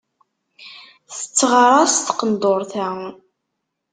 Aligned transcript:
Tetteɣraṣ 1.17 1.93
tqendurt-a. 2.07 2.89